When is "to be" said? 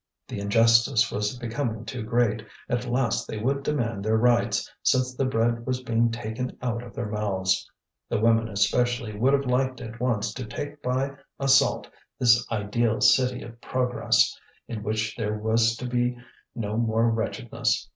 15.75-16.17